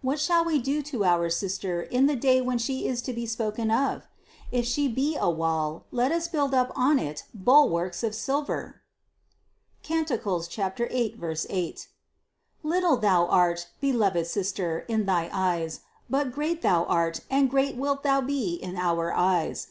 [0.00, 3.26] What shall we do to our sister in the day when she is to be
[3.26, 4.02] spoken to?
[4.50, 8.80] If she be a wall, let us build up on it bulwarks of silver"
[9.82, 11.88] (Cant 8, 8).
[12.62, 17.76] Little thou art, be loved sister, in thy eyes, but great art thou and great
[17.76, 19.68] wilt thou be in our eyes.